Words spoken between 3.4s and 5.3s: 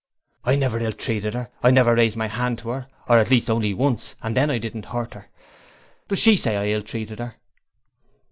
only once, and then I didn't hurt her.